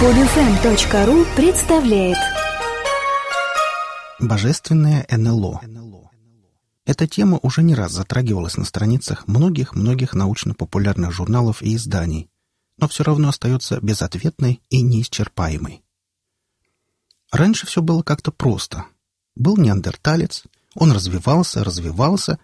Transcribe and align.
Подфм.ру 0.00 1.24
представляет 1.36 2.18
Божественное 4.18 5.06
НЛО. 5.08 5.60
Эта 6.84 7.06
тема 7.06 7.38
уже 7.42 7.62
не 7.62 7.76
раз 7.76 7.92
затрагивалась 7.92 8.56
на 8.56 8.64
страницах 8.64 9.28
многих-многих 9.28 10.12
научно-популярных 10.14 11.12
журналов 11.12 11.62
и 11.62 11.76
изданий, 11.76 12.28
но 12.76 12.88
все 12.88 13.04
равно 13.04 13.28
остается 13.28 13.78
безответной 13.80 14.60
и 14.68 14.82
неисчерпаемой. 14.82 15.84
Раньше 17.30 17.64
все 17.68 17.80
было 17.80 18.02
как-то 18.02 18.32
просто. 18.32 18.86
Был 19.36 19.56
неандерталец, 19.56 20.42
он 20.74 20.90
развивался, 20.90 21.62
развивался, 21.62 22.40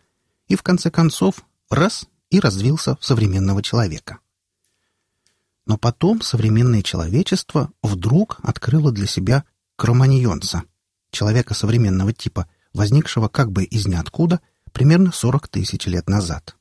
и 0.46 0.54
в 0.54 0.62
конце 0.62 0.92
концов 0.92 1.44
раз 1.68 2.06
и 2.30 2.38
развился 2.38 2.96
в 3.00 3.04
современного 3.04 3.60
человека. 3.60 4.20
Но 5.70 5.78
потом 5.78 6.20
современное 6.20 6.82
человечество 6.82 7.70
вдруг 7.80 8.40
открыло 8.42 8.90
для 8.90 9.06
себя 9.06 9.44
кроманьонца, 9.76 10.64
человека 11.12 11.54
современного 11.54 12.12
типа, 12.12 12.48
возникшего 12.74 13.28
как 13.28 13.52
бы 13.52 13.62
из 13.62 13.86
ниоткуда 13.86 14.40
примерно 14.72 15.12
40 15.12 15.46
тысяч 15.46 15.86
лет 15.86 16.08
назад. 16.08 16.56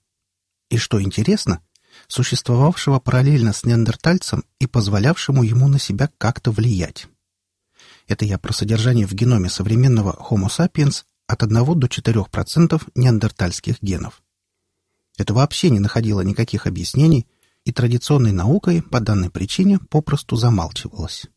И 0.69 0.77
что 0.77 1.01
интересно, 1.01 1.63
существовавшего 2.07 2.99
параллельно 2.99 3.51
с 3.51 3.63
неандертальцем 3.63 4.43
и 4.59 4.67
позволявшему 4.67 5.41
ему 5.41 5.67
на 5.69 5.79
себя 5.79 6.11
как-то 6.19 6.51
влиять. 6.51 7.07
Это 8.07 8.25
я 8.25 8.37
про 8.37 8.53
содержание 8.53 9.07
в 9.07 9.13
геноме 9.13 9.49
современного 9.49 10.23
Homo 10.29 10.49
sapiens 10.55 11.05
от 11.25 11.41
1 11.41 11.79
до 11.79 11.87
4% 11.87 12.79
неандертальских 12.93 13.81
генов. 13.81 14.21
Это 15.17 15.33
вообще 15.33 15.71
не 15.71 15.79
находило 15.79 16.21
никаких 16.21 16.67
объяснений, 16.67 17.25
и 17.65 17.71
традиционной 17.71 18.31
наукой 18.31 18.81
по 18.81 18.99
данной 18.99 19.29
причине 19.29 19.79
попросту 19.89 20.35
замалчивалось. 20.35 21.27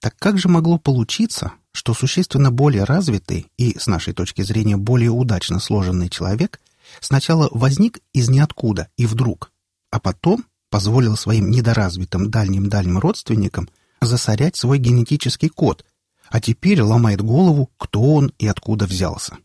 Так 0.00 0.16
как 0.18 0.38
же 0.38 0.48
могло 0.48 0.78
получиться, 0.78 1.52
что 1.72 1.94
существенно 1.94 2.50
более 2.50 2.84
развитый 2.84 3.46
и, 3.56 3.78
с 3.78 3.86
нашей 3.86 4.12
точки 4.12 4.42
зрения, 4.42 4.76
более 4.76 5.10
удачно 5.10 5.60
сложенный 5.60 6.08
человек 6.08 6.60
сначала 7.00 7.48
возник 7.52 8.00
из 8.12 8.28
ниоткуда 8.28 8.88
и 8.96 9.06
вдруг, 9.06 9.52
а 9.90 10.00
потом 10.00 10.44
позволил 10.70 11.16
своим 11.16 11.50
недоразвитым 11.50 12.30
дальним-дальним 12.30 12.98
родственникам 12.98 13.68
засорять 14.00 14.56
свой 14.56 14.78
генетический 14.78 15.48
код, 15.48 15.84
а 16.28 16.40
теперь 16.40 16.82
ломает 16.82 17.20
голову, 17.20 17.70
кто 17.76 18.02
он 18.14 18.32
и 18.38 18.46
откуда 18.46 18.86
взялся. 18.86 19.36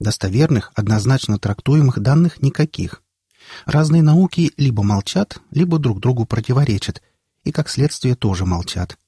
Достоверных, 0.00 0.72
однозначно 0.74 1.38
трактуемых 1.38 2.00
данных 2.00 2.42
никаких. 2.42 3.02
Разные 3.64 4.02
науки 4.02 4.52
либо 4.56 4.82
молчат, 4.82 5.38
либо 5.50 5.78
друг 5.78 6.00
другу 6.00 6.26
противоречат, 6.26 7.02
и, 7.44 7.52
как 7.52 7.68
следствие, 7.68 8.14
тоже 8.14 8.44
молчат. 8.44 8.98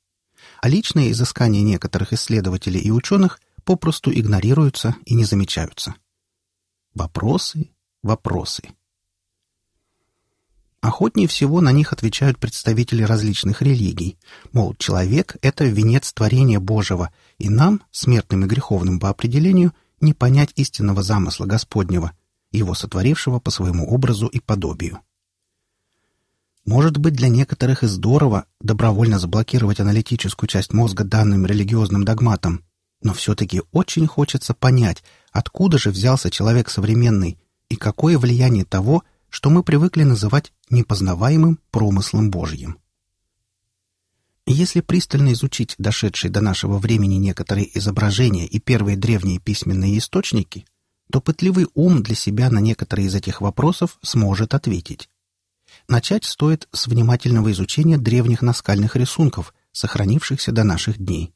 А 0.60 0.68
личные 0.68 1.12
изыскания 1.12 1.62
некоторых 1.62 2.12
исследователей 2.12 2.80
и 2.80 2.90
ученых 2.90 3.40
попросту 3.64 4.12
игнорируются 4.12 4.96
и 5.04 5.14
не 5.14 5.24
замечаются. 5.24 5.94
Вопросы, 6.94 7.70
вопросы. 8.02 8.70
Охотнее 10.80 11.26
всего 11.26 11.60
на 11.60 11.72
них 11.72 11.92
отвечают 11.92 12.38
представители 12.38 13.02
различных 13.02 13.62
религий. 13.62 14.16
Мол, 14.52 14.74
человек— 14.78 15.36
это 15.42 15.64
венец 15.64 16.12
творения 16.12 16.60
Божьего, 16.60 17.12
и 17.38 17.48
нам, 17.48 17.82
смертным 17.90 18.44
и 18.44 18.48
греховным 18.48 19.00
по 19.00 19.08
определению, 19.08 19.72
не 20.00 20.14
понять 20.14 20.52
истинного 20.54 21.02
замысла 21.02 21.46
Господнего, 21.46 22.12
его 22.52 22.74
сотворившего 22.74 23.40
по 23.40 23.50
своему 23.50 23.86
образу 23.86 24.26
и 24.26 24.40
подобию. 24.40 25.00
Может 26.64 26.98
быть, 26.98 27.14
для 27.14 27.28
некоторых 27.28 27.82
и 27.82 27.86
здорово 27.86 28.44
добровольно 28.60 29.18
заблокировать 29.18 29.80
аналитическую 29.80 30.48
часть 30.48 30.72
мозга 30.72 31.04
данным 31.04 31.46
религиозным 31.46 32.04
догматам, 32.04 32.62
но 33.02 33.14
все-таки 33.14 33.62
очень 33.72 34.06
хочется 34.06 34.54
понять, 34.54 35.02
откуда 35.32 35.78
же 35.78 35.90
взялся 35.90 36.30
человек 36.30 36.68
современный 36.68 37.38
и 37.68 37.76
какое 37.76 38.18
влияние 38.18 38.64
того, 38.64 39.02
что 39.30 39.50
мы 39.50 39.62
привыкли 39.62 40.02
называть 40.02 40.52
непознаваемым 40.70 41.58
промыслом 41.70 42.30
Божьим. 42.30 42.78
Если 44.46 44.80
пристально 44.80 45.32
изучить 45.34 45.74
дошедшие 45.76 46.30
до 46.30 46.40
нашего 46.40 46.78
времени 46.78 47.16
некоторые 47.16 47.76
изображения 47.78 48.46
и 48.46 48.58
первые 48.58 48.96
древние 48.96 49.38
письменные 49.38 49.98
источники, 49.98 50.64
то 51.10 51.20
пытливый 51.20 51.66
ум 51.74 52.02
для 52.02 52.14
себя 52.14 52.50
на 52.50 52.58
некоторые 52.58 53.06
из 53.06 53.14
этих 53.14 53.40
вопросов 53.40 53.98
сможет 54.02 54.54
ответить. 54.54 55.08
Начать 55.88 56.24
стоит 56.24 56.68
с 56.72 56.86
внимательного 56.86 57.50
изучения 57.52 57.98
древних 57.98 58.42
наскальных 58.42 58.96
рисунков, 58.96 59.54
сохранившихся 59.72 60.52
до 60.52 60.64
наших 60.64 60.98
дней. 60.98 61.32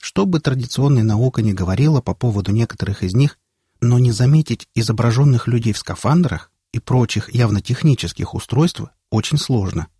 Что 0.00 0.26
бы 0.26 0.40
традиционная 0.40 1.02
наука 1.02 1.42
ни 1.42 1.52
говорила 1.52 2.00
по 2.00 2.14
поводу 2.14 2.52
некоторых 2.52 3.02
из 3.02 3.14
них, 3.14 3.38
но 3.80 3.98
не 3.98 4.12
заметить 4.12 4.68
изображенных 4.74 5.46
людей 5.46 5.72
в 5.72 5.78
скафандрах 5.78 6.50
и 6.72 6.78
прочих 6.78 7.34
явно 7.34 7.60
технических 7.60 8.34
устройств 8.34 8.82
очень 9.10 9.38
сложно– 9.38 9.88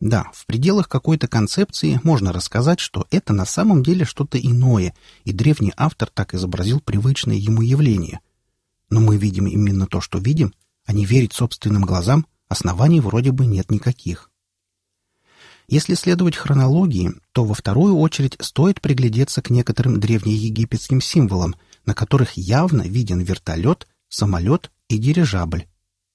да, 0.00 0.30
в 0.32 0.46
пределах 0.46 0.88
какой-то 0.88 1.26
концепции 1.26 2.00
можно 2.04 2.32
рассказать, 2.32 2.78
что 2.78 3.06
это 3.10 3.32
на 3.32 3.44
самом 3.44 3.82
деле 3.82 4.04
что-то 4.04 4.38
иное, 4.38 4.94
и 5.24 5.32
древний 5.32 5.72
автор 5.76 6.08
так 6.08 6.34
изобразил 6.34 6.80
привычное 6.80 7.36
ему 7.36 7.62
явление. 7.62 8.20
Но 8.90 9.00
мы 9.00 9.16
видим 9.16 9.48
именно 9.48 9.86
то, 9.86 10.00
что 10.00 10.18
видим, 10.18 10.54
а 10.86 10.92
не 10.92 11.04
верить 11.04 11.32
собственным 11.32 11.82
глазам 11.82 12.26
оснований 12.48 13.00
вроде 13.00 13.32
бы 13.32 13.46
нет 13.46 13.70
никаких. 13.70 14.30
Если 15.66 15.94
следовать 15.94 16.36
хронологии, 16.36 17.12
то 17.32 17.44
во 17.44 17.52
вторую 17.52 17.98
очередь 17.98 18.36
стоит 18.40 18.80
приглядеться 18.80 19.42
к 19.42 19.50
некоторым 19.50 20.00
древнеегипетским 20.00 21.00
символам, 21.00 21.56
на 21.84 21.94
которых 21.94 22.34
явно 22.34 22.82
виден 22.82 23.20
вертолет, 23.20 23.86
самолет 24.08 24.70
и 24.88 24.96
дирижабль. 24.96 25.66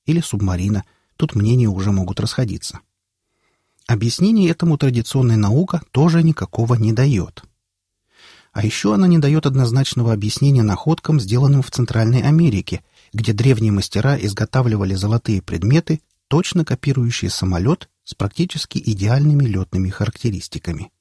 Или 0.06 0.22
субмарина, 0.22 0.86
тут 1.18 1.36
мнения 1.36 1.68
уже 1.68 1.92
могут 1.92 2.20
расходиться. 2.20 2.80
Объяснение 3.94 4.50
этому 4.50 4.80
традиционная 4.80 5.38
наука 5.38 5.84
тоже 5.92 6.24
никакого 6.24 6.74
не 6.74 6.94
дает. 6.94 7.44
А 8.52 8.66
еще 8.66 8.96
она 8.96 9.06
не 9.06 9.20
дает 9.20 9.46
однозначного 9.46 10.14
объяснения 10.14 10.64
находкам, 10.64 11.20
сделанным 11.20 11.62
в 11.62 11.70
Центральной 11.70 12.24
Америке, 12.24 12.84
где 13.14 13.34
древние 13.34 13.72
мастера 13.72 14.18
изготавливали 14.18 14.96
золотые 14.96 15.44
предметы, 15.44 16.02
точно 16.28 16.66
копирующие 16.66 17.30
самолет 17.30 17.88
с 18.03 18.16
практически 18.16 18.82
идеальными 18.84 19.44
летными 19.44 19.90
характеристиками. 19.90 20.92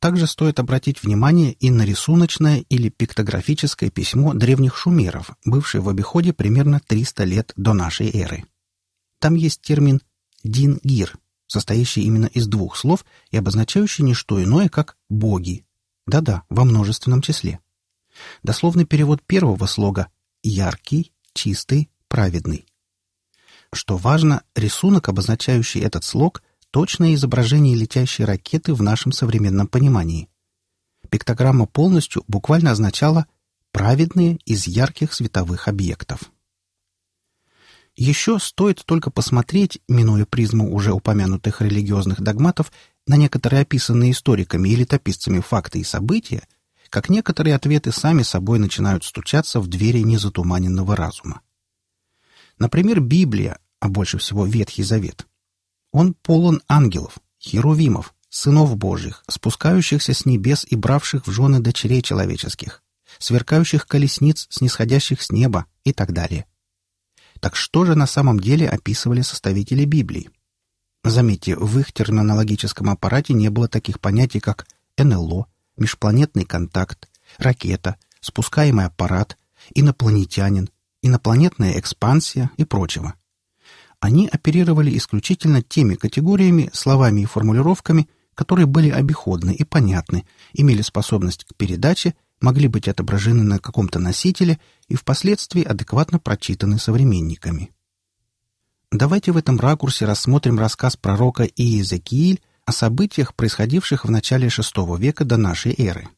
Также 0.00 0.26
стоит 0.26 0.58
обратить 0.58 1.04
внимание 1.04 1.52
и 1.52 1.70
на 1.70 1.84
рисуночное 1.84 2.64
или 2.68 2.88
пиктографическое 2.88 3.90
письмо 3.90 4.34
древних 4.34 4.76
шумеров, 4.76 5.30
бывшее 5.44 5.82
в 5.82 5.88
обиходе 5.88 6.32
примерно 6.32 6.80
300 6.84 7.22
лет 7.22 7.52
до 7.54 7.74
нашей 7.74 8.10
эры. 8.10 8.44
Там 9.20 9.36
есть 9.36 9.62
термин 9.62 10.00
«дингир», 10.42 11.16
состоящий 11.50 12.02
именно 12.02 12.26
из 12.26 12.46
двух 12.46 12.76
слов 12.76 13.04
и 13.32 13.36
обозначающий 13.36 14.04
не 14.04 14.14
что 14.14 14.42
иное, 14.42 14.68
как 14.68 14.96
«боги». 15.08 15.66
Да-да, 16.06 16.44
во 16.48 16.64
множественном 16.64 17.22
числе. 17.22 17.58
Дословный 18.44 18.84
перевод 18.84 19.20
первого 19.26 19.66
слога 19.66 20.06
«яркий», 20.44 21.12
«чистый», 21.34 21.90
«праведный». 22.06 22.66
Что 23.72 23.96
важно, 23.96 24.44
рисунок, 24.54 25.08
обозначающий 25.08 25.80
этот 25.80 26.04
слог, 26.04 26.42
точное 26.70 27.14
изображение 27.14 27.74
летящей 27.74 28.24
ракеты 28.24 28.72
в 28.72 28.82
нашем 28.82 29.10
современном 29.10 29.66
понимании. 29.66 30.28
Пиктограмма 31.08 31.66
полностью 31.66 32.22
буквально 32.28 32.70
означала 32.70 33.26
«праведные 33.72 34.38
из 34.44 34.68
ярких 34.68 35.12
световых 35.12 35.66
объектов». 35.66 36.30
Еще 37.96 38.38
стоит 38.38 38.82
только 38.84 39.10
посмотреть, 39.10 39.80
минуя 39.88 40.24
призму 40.24 40.74
уже 40.74 40.92
упомянутых 40.92 41.60
религиозных 41.60 42.20
догматов, 42.20 42.72
на 43.06 43.16
некоторые 43.16 43.62
описанные 43.62 44.12
историками 44.12 44.68
и 44.68 44.76
летописцами 44.76 45.40
факты 45.40 45.80
и 45.80 45.84
события, 45.84 46.46
как 46.88 47.08
некоторые 47.08 47.54
ответы 47.54 47.92
сами 47.92 48.22
собой 48.22 48.58
начинают 48.58 49.04
стучаться 49.04 49.60
в 49.60 49.68
двери 49.68 50.00
незатуманенного 50.00 50.96
разума. 50.96 51.40
Например, 52.58 53.00
Библия, 53.00 53.58
а 53.80 53.88
больше 53.88 54.18
всего 54.18 54.46
Ветхий 54.46 54.82
Завет. 54.82 55.26
Он 55.92 56.14
полон 56.14 56.62
ангелов, 56.68 57.18
херувимов, 57.40 58.14
сынов 58.28 58.76
Божьих, 58.76 59.24
спускающихся 59.28 60.14
с 60.14 60.24
небес 60.26 60.66
и 60.68 60.76
бравших 60.76 61.26
в 61.26 61.32
жены 61.32 61.60
дочерей 61.60 62.02
человеческих, 62.02 62.82
сверкающих 63.18 63.86
колесниц, 63.86 64.46
снисходящих 64.50 65.22
с 65.22 65.30
неба 65.32 65.66
и 65.84 65.92
так 65.92 66.12
далее. 66.12 66.46
Так 67.40 67.56
что 67.56 67.84
же 67.84 67.94
на 67.94 68.06
самом 68.06 68.38
деле 68.38 68.68
описывали 68.68 69.22
составители 69.22 69.84
Библии? 69.84 70.30
Заметьте, 71.02 71.56
в 71.56 71.78
их 71.78 71.92
терминологическом 71.92 72.90
аппарате 72.90 73.32
не 73.32 73.48
было 73.48 73.66
таких 73.66 74.00
понятий, 74.00 74.40
как 74.40 74.66
НЛО, 74.98 75.46
межпланетный 75.78 76.44
контакт, 76.44 77.08
ракета, 77.38 77.96
спускаемый 78.20 78.84
аппарат, 78.84 79.38
инопланетянин, 79.74 80.68
инопланетная 81.02 81.78
экспансия 81.78 82.50
и 82.58 82.64
прочего. 82.64 83.14
Они 83.98 84.28
оперировали 84.28 84.96
исключительно 84.96 85.62
теми 85.62 85.94
категориями, 85.94 86.70
словами 86.74 87.22
и 87.22 87.26
формулировками, 87.26 88.08
которые 88.34 88.66
были 88.66 88.90
обиходны 88.90 89.54
и 89.54 89.64
понятны, 89.64 90.26
имели 90.52 90.82
способность 90.82 91.44
к 91.44 91.54
передаче, 91.54 92.14
могли 92.40 92.68
быть 92.68 92.88
отображены 92.88 93.42
на 93.42 93.58
каком-то 93.58 93.98
носителе 93.98 94.58
и 94.88 94.94
впоследствии 94.94 95.62
адекватно 95.62 96.18
прочитаны 96.18 96.78
современниками. 96.78 97.70
Давайте 98.90 99.32
в 99.32 99.36
этом 99.36 99.58
ракурсе 99.60 100.04
рассмотрим 100.04 100.58
рассказ 100.58 100.96
пророка 100.96 101.44
Иезекииль 101.44 102.40
о 102.64 102.72
событиях, 102.72 103.34
происходивших 103.34 104.04
в 104.04 104.10
начале 104.10 104.48
VI 104.48 104.98
века 104.98 105.24
до 105.24 105.36
нашей 105.36 105.74
эры. 105.78 106.08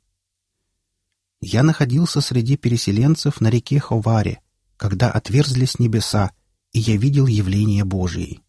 «Я 1.40 1.62
находился 1.62 2.20
среди 2.20 2.56
переселенцев 2.56 3.40
на 3.40 3.48
реке 3.48 3.80
Ховаре, 3.80 4.40
когда 4.76 5.10
отверзлись 5.10 5.78
небеса, 5.78 6.30
и 6.72 6.78
я 6.78 6.96
видел 6.96 7.26
явление 7.26 7.84
Божие. 7.84 8.40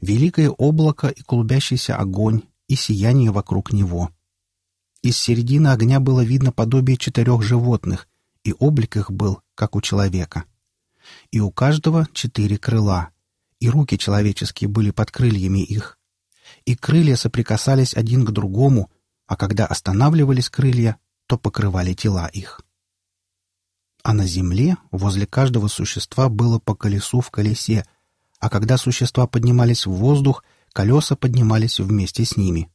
Великое 0.00 0.50
облако 0.50 1.08
и 1.08 1.22
клубящийся 1.22 1.96
огонь, 1.96 2.42
и 2.68 2.74
сияние 2.74 3.30
вокруг 3.30 3.72
него. 3.72 4.10
Из 5.02 5.16
середины 5.16 5.68
огня 5.68 5.98
было 5.98 6.22
видно 6.22 6.52
подобие 6.52 6.98
четырех 6.98 7.42
животных, 7.42 8.06
и 8.44 8.54
облик 8.58 8.96
их 8.96 9.10
был, 9.10 9.40
как 9.54 9.74
у 9.74 9.80
человека. 9.80 10.44
И 11.30 11.40
у 11.40 11.50
каждого 11.50 12.06
четыре 12.12 12.58
крыла, 12.58 13.10
и 13.60 13.70
руки 13.70 13.96
человеческие 13.96 14.68
были 14.68 14.90
под 14.90 15.10
крыльями 15.10 15.60
их. 15.60 15.98
И 16.66 16.76
крылья 16.76 17.16
соприкасались 17.16 17.94
один 17.94 18.26
к 18.26 18.30
другому, 18.30 18.90
а 19.26 19.36
когда 19.36 19.66
останавливались 19.66 20.50
крылья, 20.50 20.98
то 21.26 21.38
покрывали 21.38 21.94
тела 21.94 22.26
их. 22.26 22.60
А 24.02 24.12
на 24.12 24.26
земле 24.26 24.76
возле 24.90 25.26
каждого 25.26 25.68
существа 25.68 26.28
было 26.28 26.58
по 26.58 26.74
колесу 26.74 27.20
в 27.20 27.30
колесе, 27.30 27.86
а 28.38 28.50
когда 28.50 28.76
существа 28.76 29.26
поднимались 29.26 29.86
в 29.86 29.92
воздух, 29.92 30.44
колеса 30.72 31.16
поднимались 31.16 31.80
вместе 31.80 32.24
с 32.24 32.36
ними. 32.36 32.70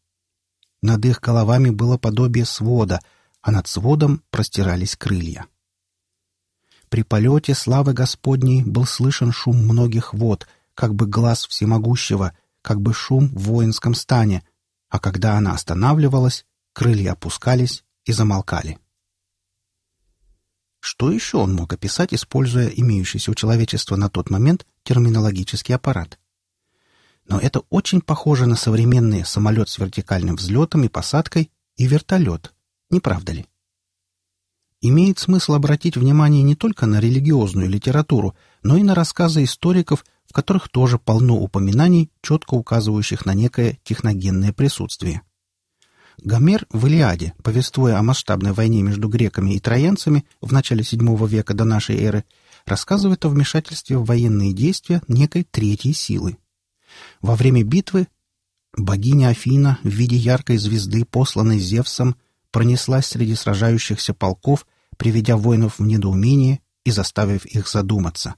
Над 0.81 1.05
их 1.05 1.19
головами 1.19 1.69
было 1.69 1.97
подобие 1.97 2.45
свода, 2.45 2.99
а 3.41 3.51
над 3.51 3.67
сводом 3.67 4.23
простирались 4.29 4.95
крылья. 4.95 5.47
При 6.89 7.03
полете 7.03 7.53
славы 7.53 7.93
Господней 7.93 8.63
был 8.63 8.85
слышен 8.85 9.31
шум 9.31 9.57
многих 9.57 10.13
вод, 10.13 10.47
как 10.73 10.93
бы 10.93 11.07
глаз 11.07 11.47
всемогущего, 11.47 12.33
как 12.61 12.81
бы 12.81 12.93
шум 12.93 13.27
в 13.29 13.43
воинском 13.43 13.95
стане, 13.95 14.43
а 14.89 14.99
когда 14.99 15.37
она 15.37 15.53
останавливалась, 15.53 16.45
крылья 16.73 17.13
опускались 17.13 17.83
и 18.05 18.11
замолкали. 18.11 18.79
Что 20.79 21.11
еще 21.11 21.37
он 21.37 21.53
мог 21.53 21.73
описать, 21.73 22.13
используя 22.13 22.67
имеющийся 22.67 23.31
у 23.31 23.33
человечества 23.33 23.95
на 23.95 24.07
тот 24.07 24.29
момент 24.29 24.67
терминологический 24.83 25.73
аппарат? 25.73 26.19
Но 27.27 27.39
это 27.39 27.61
очень 27.69 28.01
похоже 28.01 28.45
на 28.45 28.55
современный 28.55 29.25
самолет 29.25 29.69
с 29.69 29.77
вертикальным 29.77 30.35
взлетом 30.35 30.83
и 30.83 30.89
посадкой 30.89 31.51
и 31.75 31.87
вертолет, 31.87 32.53
не 32.89 32.99
правда 32.99 33.33
ли? 33.33 33.45
Имеет 34.81 35.17
смысл 35.17 35.53
обратить 35.53 35.97
внимание 35.97 36.43
не 36.43 36.55
только 36.55 36.85
на 36.85 36.99
религиозную 36.99 37.67
литературу, 37.67 38.35
но 38.61 38.77
и 38.77 38.83
на 38.83 38.93
рассказы 38.93 39.43
историков, 39.43 40.05
в 40.27 40.33
которых 40.33 40.69
тоже 40.69 40.99
полно 40.99 41.37
упоминаний, 41.37 42.11
четко 42.21 42.53
указывающих 42.53 43.25
на 43.25 43.33
некое 43.33 43.79
техногенное 43.83 44.53
присутствие. 44.53 45.23
Гомер 46.23 46.65
в 46.69 46.85
«Илиаде», 46.85 47.33
повествуя 47.43 47.97
о 47.97 48.03
масштабной 48.03 48.53
войне 48.53 48.83
между 48.83 49.09
греками 49.09 49.55
и 49.55 49.59
троянцами 49.59 50.25
в 50.39 50.53
начале 50.53 50.81
VII 50.81 51.27
века 51.27 51.53
до 51.53 51.65
нашей 51.65 51.97
эры, 51.97 52.23
рассказывает 52.65 53.25
о 53.25 53.29
вмешательстве 53.29 53.97
в 53.97 54.05
военные 54.05 54.53
действия 54.53 55.01
некой 55.07 55.43
третьей 55.43 55.93
силы. 55.93 56.37
Во 57.21 57.35
время 57.35 57.63
битвы 57.63 58.07
богиня 58.75 59.29
Афина 59.29 59.79
в 59.83 59.87
виде 59.87 60.15
яркой 60.15 60.57
звезды, 60.57 61.05
посланной 61.05 61.59
Зевсом, 61.59 62.15
пронеслась 62.51 63.07
среди 63.07 63.35
сражающихся 63.35 64.13
полков, 64.13 64.65
приведя 64.97 65.37
воинов 65.37 65.79
в 65.79 65.83
недоумение 65.83 66.59
и 66.83 66.91
заставив 66.91 67.45
их 67.45 67.67
задуматься. 67.67 68.35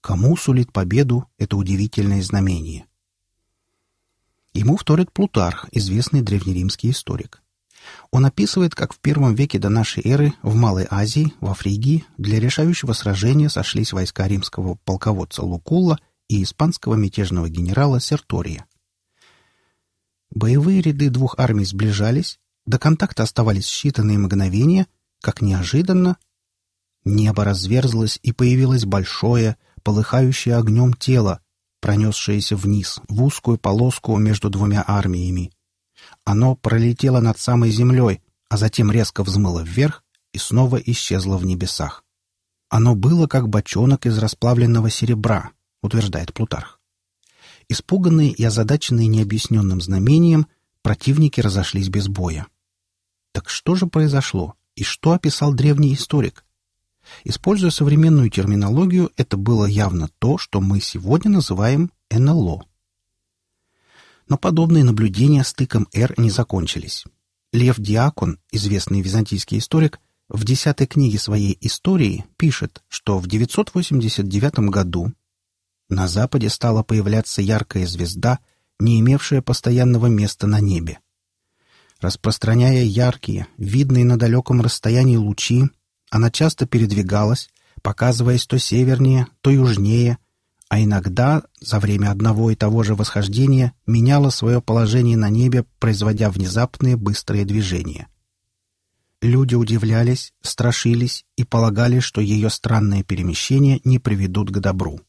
Кому 0.00 0.36
сулит 0.36 0.72
победу 0.72 1.26
это 1.38 1.56
удивительное 1.56 2.22
знамение? 2.22 2.86
Ему 4.54 4.76
вторит 4.76 5.12
Плутарх, 5.12 5.66
известный 5.72 6.22
древнеримский 6.22 6.90
историк. 6.90 7.42
Он 8.10 8.26
описывает, 8.26 8.74
как 8.74 8.92
в 8.92 8.98
первом 8.98 9.34
веке 9.34 9.58
до 9.58 9.68
нашей 9.68 10.02
эры 10.04 10.34
в 10.42 10.54
Малой 10.54 10.86
Азии, 10.90 11.32
во 11.40 11.54
Фригии, 11.54 12.04
для 12.18 12.40
решающего 12.40 12.92
сражения 12.92 13.48
сошлись 13.48 13.92
войска 13.92 14.26
римского 14.26 14.76
полководца 14.84 15.42
Лукулла 15.42 15.98
и 16.30 16.44
испанского 16.44 16.94
мятежного 16.94 17.48
генерала 17.48 18.00
Сертория. 18.00 18.64
Боевые 20.30 20.80
ряды 20.80 21.10
двух 21.10 21.34
армий 21.38 21.64
сближались, 21.64 22.38
до 22.66 22.78
контакта 22.78 23.24
оставались 23.24 23.66
считанные 23.66 24.16
мгновения, 24.16 24.86
как 25.20 25.42
неожиданно 25.42 26.18
небо 27.04 27.44
разверзлось 27.44 28.20
и 28.22 28.30
появилось 28.30 28.84
большое, 28.84 29.56
полыхающее 29.82 30.54
огнем 30.54 30.92
тело, 30.92 31.40
пронесшееся 31.80 32.54
вниз, 32.54 33.00
в 33.08 33.24
узкую 33.24 33.58
полоску 33.58 34.16
между 34.16 34.50
двумя 34.50 34.84
армиями. 34.86 35.50
Оно 36.24 36.54
пролетело 36.54 37.18
над 37.18 37.40
самой 37.40 37.72
землей, 37.72 38.22
а 38.48 38.56
затем 38.56 38.92
резко 38.92 39.24
взмыло 39.24 39.64
вверх 39.64 40.04
и 40.32 40.38
снова 40.38 40.76
исчезло 40.76 41.38
в 41.38 41.44
небесах. 41.44 42.04
Оно 42.68 42.94
было 42.94 43.26
как 43.26 43.48
бочонок 43.48 44.06
из 44.06 44.16
расплавленного 44.16 44.90
серебра, 44.90 45.50
утверждает 45.82 46.32
Плутарх. 46.32 46.80
Испуганные 47.68 48.30
и 48.30 48.42
озадаченные 48.42 49.06
необъясненным 49.06 49.80
знамением, 49.80 50.46
противники 50.82 51.40
разошлись 51.40 51.88
без 51.88 52.08
боя. 52.08 52.46
Так 53.32 53.48
что 53.48 53.74
же 53.74 53.86
произошло, 53.86 54.54
и 54.74 54.82
что 54.82 55.12
описал 55.12 55.54
древний 55.54 55.94
историк? 55.94 56.44
Используя 57.24 57.70
современную 57.70 58.30
терминологию, 58.30 59.10
это 59.16 59.36
было 59.36 59.66
явно 59.66 60.08
то, 60.18 60.38
что 60.38 60.60
мы 60.60 60.80
сегодня 60.80 61.30
называем 61.30 61.90
НЛО. 62.10 62.64
Но 64.28 64.38
подобные 64.38 64.84
наблюдения 64.84 65.44
с 65.44 65.52
тыком 65.52 65.88
«Р» 65.92 66.14
не 66.16 66.30
закончились. 66.30 67.04
Лев 67.52 67.78
Диакон, 67.78 68.38
известный 68.52 69.00
византийский 69.00 69.58
историк, 69.58 69.98
в 70.28 70.44
десятой 70.44 70.86
книге 70.86 71.18
своей 71.18 71.58
«Истории» 71.60 72.24
пишет, 72.36 72.82
что 72.88 73.18
в 73.18 73.26
989 73.26 74.70
году 74.70 75.12
на 75.90 76.08
западе 76.08 76.48
стала 76.48 76.82
появляться 76.82 77.42
яркая 77.42 77.86
звезда, 77.86 78.38
не 78.78 79.00
имевшая 79.00 79.42
постоянного 79.42 80.06
места 80.06 80.46
на 80.46 80.60
небе. 80.60 81.00
Распространяя 82.00 82.82
яркие, 82.82 83.46
видные 83.58 84.04
на 84.04 84.16
далеком 84.16 84.62
расстоянии 84.62 85.16
лучи, 85.16 85.64
она 86.10 86.30
часто 86.30 86.66
передвигалась, 86.66 87.50
показываясь 87.82 88.46
то 88.46 88.58
севернее, 88.58 89.26
то 89.42 89.50
южнее, 89.50 90.18
а 90.68 90.80
иногда 90.80 91.42
за 91.60 91.78
время 91.78 92.10
одного 92.10 92.50
и 92.50 92.54
того 92.54 92.82
же 92.84 92.94
восхождения 92.94 93.74
меняла 93.86 94.30
свое 94.30 94.62
положение 94.62 95.16
на 95.16 95.28
небе, 95.28 95.66
производя 95.78 96.30
внезапные 96.30 96.96
быстрые 96.96 97.44
движения. 97.44 98.08
Люди 99.20 99.54
удивлялись, 99.54 100.32
страшились 100.40 101.26
и 101.36 101.44
полагали, 101.44 102.00
что 102.00 102.20
ее 102.22 102.48
странные 102.48 103.02
перемещения 103.02 103.80
не 103.84 103.98
приведут 103.98 104.50
к 104.50 104.58
добру. 104.60 105.00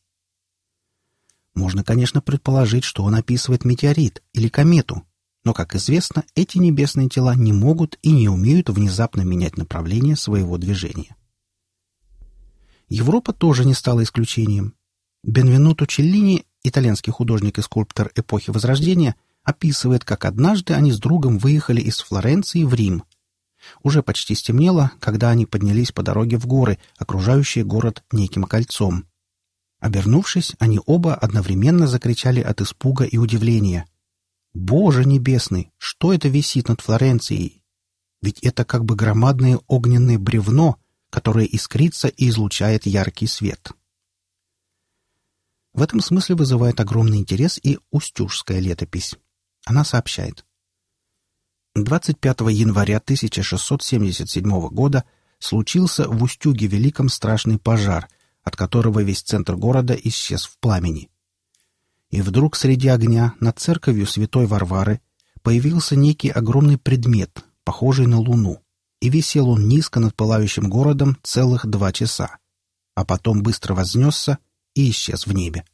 Можно, 1.53 1.84
конечно, 1.84 2.22
предположить, 2.22 2.84
что 2.84 3.03
он 3.03 3.15
описывает 3.15 3.65
метеорит 3.65 4.24
или 4.34 4.48
комету, 4.48 5.03
но, 5.43 5.53
как 5.53 5.75
известно, 5.75 6.24
эти 6.36 6.58
небесные 6.60 7.10
тела 7.10 7.36
не 7.36 7.51
могут 7.51 7.98
и 8.01 8.12
не 8.12 8.29
умеют 8.29 8.70
внезапно 8.70 9.22
менять 9.22 9.58
направление 9.58 10.15
своего 10.15 10.58
движения. 10.58 11.15
Европа 12.88 13.34
тоже 13.34 13.65
не 13.65 13.74
стала 13.74 14.03
исключением. 14.03 14.75
Бенвенуто 15.24 15.88
Челлини, 15.88 16.46
итальянский 16.63 17.12
художник 17.12 17.58
и 17.58 17.62
скульптор 17.62 18.12
эпохи 18.15 18.51
Возрождения, 18.51 19.15
описывает, 19.43 20.05
как 20.05 20.25
однажды 20.25 20.74
они 20.74 20.91
с 20.91 21.00
другом 21.00 21.38
выехали 21.38 21.81
из 21.81 22.00
Флоренции 22.00 22.63
в 22.63 22.74
Рим. 22.74 23.03
Уже 23.84 24.03
почти 24.03 24.36
стемнело, 24.36 24.91
когда 25.00 25.29
они 25.29 25.46
поднялись 25.46 25.91
по 25.91 26.03
дороге 26.03 26.38
в 26.38 26.48
горы, 26.48 26.79
окружающие 26.98 27.63
город 27.63 28.03
неким 28.12 28.43
кольцом. 28.43 29.05
Обернувшись, 29.81 30.55
они 30.59 30.79
оба 30.85 31.15
одновременно 31.15 31.88
закричали 31.88 32.39
от 32.39 32.61
испуга 32.61 33.03
и 33.03 33.17
удивления. 33.17 33.88
Боже 34.53 35.05
небесный, 35.05 35.71
что 35.79 36.13
это 36.13 36.29
висит 36.29 36.69
над 36.69 36.81
Флоренцией? 36.81 37.63
Ведь 38.21 38.39
это 38.43 38.63
как 38.63 38.85
бы 38.85 38.95
громадное 38.95 39.59
огненное 39.67 40.19
бревно, 40.19 40.77
которое 41.09 41.45
искрится 41.45 42.09
и 42.09 42.29
излучает 42.29 42.85
яркий 42.85 43.25
свет. 43.25 43.71
В 45.73 45.81
этом 45.81 46.00
смысле 46.00 46.35
вызывает 46.35 46.79
огромный 46.79 47.17
интерес 47.17 47.59
и 47.63 47.79
устюжская 47.89 48.59
летопись. 48.59 49.15
Она 49.65 49.83
сообщает. 49.83 50.45
25 51.73 52.41
января 52.51 52.97
1677 52.97 54.67
года 54.69 55.05
случился 55.39 56.07
в 56.07 56.21
Устюге 56.21 56.67
Великом 56.67 57.09
страшный 57.09 57.57
пожар, 57.57 58.09
от 58.43 58.55
которого 58.55 59.01
весь 59.01 59.21
центр 59.21 59.55
города 59.55 59.93
исчез 59.93 60.45
в 60.45 60.57
пламени. 60.60 61.10
И 62.10 62.21
вдруг 62.21 62.55
среди 62.55 62.89
огня 62.89 63.33
над 63.39 63.60
церковью 63.60 64.05
святой 64.05 64.45
Варвары 64.45 65.01
появился 65.41 65.95
некий 65.95 66.29
огромный 66.29 66.77
предмет, 66.77 67.43
похожий 67.63 68.07
на 68.07 68.19
луну, 68.19 68.62
и 69.00 69.10
висел 69.10 69.50
он 69.50 69.67
низко 69.67 70.00
над 70.00 70.15
пылающим 70.15 70.69
городом 70.69 71.17
целых 71.24 71.65
два 71.65 71.91
часа, 71.91 72.38
а 72.95 73.05
потом 73.05 73.41
быстро 73.43 73.74
вознесся 73.74 74.38
и 74.75 74.89
исчез 74.89 75.25
в 75.25 75.33
небе. 75.33 75.65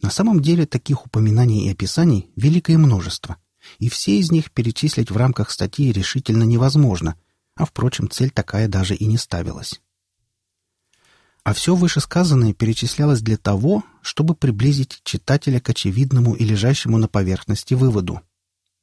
На 0.00 0.10
самом 0.10 0.40
деле 0.40 0.66
таких 0.66 1.06
упоминаний 1.06 1.66
и 1.66 1.70
описаний 1.70 2.30
великое 2.34 2.78
множество, 2.78 3.36
и 3.78 3.88
все 3.88 4.18
из 4.18 4.32
них 4.32 4.50
перечислить 4.50 5.10
в 5.10 5.16
рамках 5.16 5.50
статьи 5.50 5.92
решительно 5.92 6.42
невозможно, 6.42 7.16
а, 7.54 7.64
впрочем, 7.64 8.10
цель 8.10 8.30
такая 8.30 8.66
даже 8.66 8.94
и 8.94 9.04
не 9.06 9.18
ставилась. 9.18 9.80
А 11.44 11.54
все 11.54 11.74
вышесказанное 11.74 12.52
перечислялось 12.52 13.20
для 13.20 13.36
того, 13.36 13.82
чтобы 14.00 14.34
приблизить 14.34 15.00
читателя 15.02 15.60
к 15.60 15.70
очевидному 15.70 16.34
и 16.34 16.44
лежащему 16.44 16.98
на 16.98 17.08
поверхности 17.08 17.74
выводу. 17.74 18.20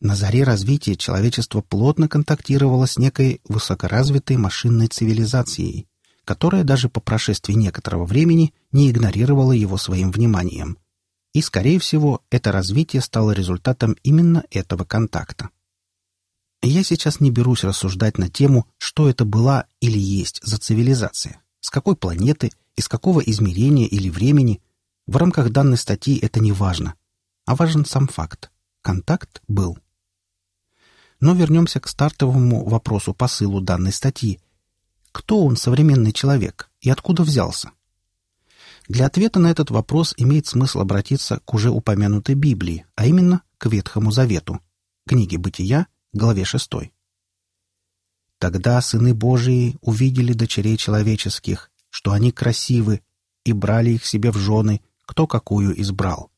На 0.01 0.15
заре 0.15 0.43
развития 0.43 0.95
человечество 0.95 1.61
плотно 1.61 2.07
контактировало 2.07 2.85
с 2.85 2.97
некой 2.97 3.41
высокоразвитой 3.47 4.37
машинной 4.37 4.87
цивилизацией, 4.87 5.87
которая 6.25 6.63
даже 6.63 6.89
по 6.89 6.99
прошествии 6.99 7.53
некоторого 7.53 8.05
времени 8.05 8.53
не 8.71 8.89
игнорировала 8.89 9.51
его 9.51 9.77
своим 9.77 10.11
вниманием. 10.11 10.77
И, 11.33 11.41
скорее 11.41 11.79
всего, 11.79 12.21
это 12.29 12.51
развитие 12.51 13.01
стало 13.01 13.31
результатом 13.31 13.95
именно 14.03 14.43
этого 14.51 14.83
контакта. 14.83 15.49
Я 16.61 16.83
сейчас 16.83 17.19
не 17.19 17.31
берусь 17.31 17.63
рассуждать 17.63 18.17
на 18.17 18.29
тему, 18.29 18.67
что 18.77 19.09
это 19.09 19.25
была 19.25 19.65
или 19.79 19.97
есть 19.97 20.41
за 20.43 20.57
цивилизация. 20.57 21.41
С 21.61 21.69
какой 21.69 21.95
планеты, 21.95 22.51
из 22.75 22.87
какого 22.87 23.19
измерения 23.19 23.87
или 23.87 24.09
времени. 24.09 24.61
В 25.05 25.17
рамках 25.17 25.49
данной 25.49 25.77
статьи 25.77 26.17
это 26.17 26.39
не 26.39 26.51
важно. 26.51 26.95
А 27.45 27.55
важен 27.55 27.85
сам 27.85 28.07
факт. 28.07 28.51
Контакт 28.81 29.41
был. 29.47 29.77
Но 31.19 31.33
вернемся 31.33 31.79
к 31.79 31.87
стартовому 31.87 32.65
вопросу 32.65 33.13
посылу 33.13 33.59
данной 33.59 33.91
статьи. 33.91 34.39
Кто 35.11 35.43
он, 35.43 35.57
современный 35.57 36.13
человек, 36.13 36.69
и 36.79 36.89
откуда 36.89 37.23
взялся? 37.23 37.71
Для 38.87 39.05
ответа 39.05 39.39
на 39.39 39.51
этот 39.51 39.69
вопрос 39.71 40.13
имеет 40.17 40.47
смысл 40.47 40.79
обратиться 40.79 41.41
к 41.43 41.53
уже 41.53 41.69
упомянутой 41.69 42.35
Библии, 42.35 42.85
а 42.95 43.05
именно 43.05 43.43
к 43.57 43.65
Ветхому 43.65 44.11
Завету, 44.11 44.61
книге 45.07 45.37
«Бытия», 45.37 45.87
главе 46.13 46.45
6. 46.45 46.71
Тогда 48.39 48.81
сыны 48.81 49.13
Божии 49.13 49.77
увидели 49.81 50.34
дочерей 50.34 50.77
человеческих, 50.77 51.69
что 51.89 52.13
они 52.13 52.31
красивы, 52.31 53.01
и 53.43 53.53
брали 53.53 53.91
их 53.91 54.05
себе 54.05 54.31
в 54.31 54.38
жены, 54.38 54.81
кто 55.05 55.27
какую 55.27 55.79
избрал. 55.81 56.31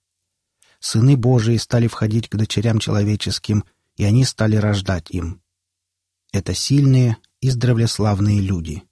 Сыны 0.79 1.15
Божии 1.15 1.58
стали 1.58 1.88
входить 1.88 2.27
к 2.27 2.36
дочерям 2.36 2.79
человеческим, 2.79 3.63
и 3.98 4.03
они 4.03 4.25
стали 4.25 4.55
рождать 4.55 5.12
им. 5.12 5.41
Это 6.31 6.53
сильные, 6.55 7.17
издревле 7.39 7.88
славные 7.88 8.41
люди. 8.41 8.84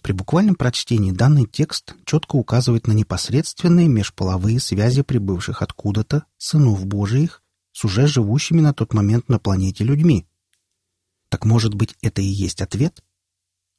При 0.00 0.12
буквальном 0.12 0.54
прочтении 0.54 1.10
данный 1.10 1.46
текст 1.46 1.94
четко 2.04 2.36
указывает 2.36 2.86
на 2.86 2.92
непосредственные 2.92 3.88
межполовые 3.88 4.60
связи 4.60 5.02
прибывших 5.02 5.62
откуда-то 5.62 6.24
сынов 6.38 6.86
Божиих 6.86 7.42
с 7.72 7.84
уже 7.84 8.06
живущими 8.06 8.60
на 8.60 8.72
тот 8.72 8.94
момент 8.94 9.28
на 9.28 9.38
планете 9.38 9.84
людьми. 9.84 10.26
Так 11.28 11.44
может 11.44 11.74
быть, 11.74 11.96
это 12.02 12.22
и 12.22 12.26
есть 12.26 12.60
ответ? 12.60 13.02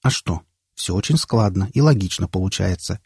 А 0.01 0.09
что? 0.09 0.41
Все 0.75 0.93
очень 0.93 1.17
складно 1.17 1.69
и 1.73 1.81
логично 1.81 2.27
получается. 2.27 2.99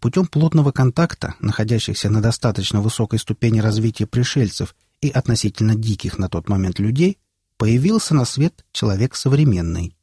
Путем 0.00 0.26
плотного 0.26 0.72
контакта, 0.72 1.34
находящихся 1.40 2.10
на 2.10 2.20
достаточно 2.20 2.80
высокой 2.80 3.18
ступени 3.18 3.60
развития 3.60 4.06
пришельцев 4.06 4.74
и 5.00 5.10
относительно 5.10 5.74
диких 5.74 6.18
на 6.18 6.28
тот 6.28 6.48
момент 6.48 6.78
людей, 6.78 7.18
появился 7.56 8.14
на 8.14 8.24
свет 8.24 8.64
человек 8.72 9.14
современный. 9.14 9.96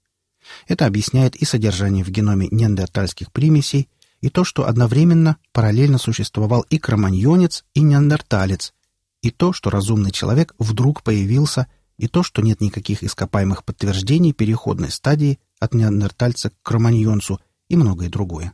Это 0.67 0.85
объясняет 0.85 1.35
и 1.35 1.45
содержание 1.45 2.03
в 2.03 2.09
геноме 2.09 2.47
неандертальских 2.49 3.31
примесей, 3.31 3.89
и 4.21 4.29
то, 4.29 4.43
что 4.43 4.67
одновременно 4.67 5.37
параллельно 5.51 5.97
существовал 5.97 6.61
и 6.69 6.77
кроманьонец, 6.77 7.65
и 7.73 7.81
неандерталец, 7.81 8.73
и 9.21 9.31
то, 9.31 9.51
что 9.51 9.69
разумный 9.69 10.11
человек 10.11 10.53
вдруг 10.57 11.03
появился– 11.03 11.67
и 12.01 12.07
то, 12.07 12.23
что 12.23 12.41
нет 12.41 12.61
никаких 12.61 13.03
ископаемых 13.03 13.63
подтверждений 13.63 14.33
переходной 14.33 14.89
стадии 14.89 15.39
от 15.59 15.75
неандертальца 15.75 16.49
к 16.49 16.53
кроманьонцу 16.63 17.39
и 17.69 17.75
многое 17.75 18.09
другое. 18.09 18.53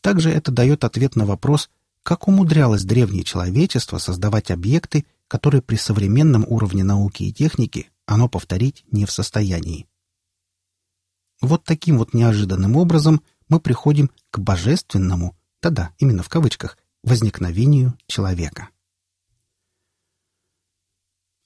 Также 0.00 0.30
это 0.30 0.50
дает 0.50 0.82
ответ 0.82 1.14
на 1.14 1.26
вопрос, 1.26 1.70
как 2.02 2.26
умудрялось 2.26 2.82
древнее 2.82 3.22
человечество 3.22 3.98
создавать 3.98 4.50
объекты, 4.50 5.06
которые 5.28 5.62
при 5.62 5.76
современном 5.76 6.44
уровне 6.48 6.82
науки 6.82 7.22
и 7.22 7.32
техники 7.32 7.88
оно 8.04 8.28
повторить 8.28 8.82
не 8.90 9.06
в 9.06 9.12
состоянии. 9.12 9.86
Вот 11.40 11.62
таким 11.62 11.98
вот 11.98 12.14
неожиданным 12.14 12.74
образом 12.74 13.22
мы 13.48 13.60
приходим 13.60 14.10
к 14.32 14.40
божественному, 14.40 15.36
да-да, 15.62 15.92
именно 15.98 16.24
в 16.24 16.28
кавычках, 16.28 16.78
возникновению 17.04 17.96
человека. 18.08 18.70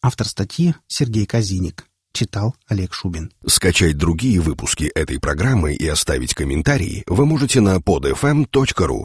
Автор 0.06 0.28
статьи 0.28 0.75
Сергей 0.87 1.25
Казиник. 1.25 1.87
Читал 2.12 2.54
Олег 2.68 2.92
Шубин. 2.92 3.32
Скачать 3.46 3.96
другие 3.96 4.38
выпуски 4.38 4.84
этой 4.84 5.18
программы 5.18 5.73
и 5.73 5.88
оставить 5.88 6.34
комментарии 6.34 7.04
вы 7.06 7.25
можете 7.25 7.62
на 7.62 7.76
podfm.ru. 7.76 9.02